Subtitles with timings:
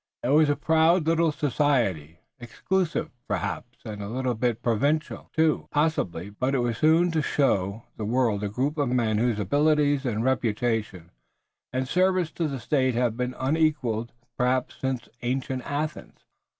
[0.23, 6.31] It was a proud little society, exclusive perhaps, and a little bit provincial too, possibly,
[6.31, 10.03] but it was soon to show to the world a group of men whose abilities
[10.03, 11.11] and reputation
[11.71, 16.17] and service to the state have been unequaled, perhaps, since ancient Athens.